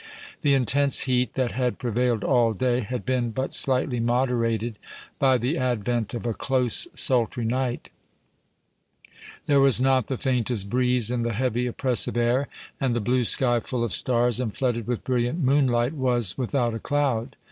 The 0.41 0.55
intense 0.55 1.01
heat 1.01 1.35
that 1.35 1.51
had 1.51 1.77
prevailed 1.77 2.23
all 2.23 2.53
day 2.53 2.79
had 2.79 3.05
been 3.05 3.29
but 3.29 3.53
slightly 3.53 3.99
moderated 3.99 4.79
by 5.19 5.37
the 5.37 5.59
advent 5.59 6.15
of 6.15 6.25
a 6.25 6.33
close, 6.33 6.87
sultry 6.95 7.45
night; 7.45 7.89
there 9.45 9.59
was 9.59 9.79
not 9.79 10.07
the 10.07 10.17
faintest 10.17 10.71
breeze 10.71 11.11
in 11.11 11.21
the 11.21 11.33
heavy, 11.33 11.67
oppressive 11.67 12.17
air, 12.17 12.47
and 12.79 12.95
the 12.95 12.99
blue 12.99 13.23
sky, 13.25 13.59
full 13.59 13.83
of 13.83 13.91
stars 13.93 14.39
and 14.39 14.57
flooded 14.57 14.87
with 14.87 15.03
brilliant 15.03 15.37
moonlight, 15.43 15.93
was 15.93 16.35
without 16.35 16.73
a 16.73 16.79
cloud. 16.79 17.35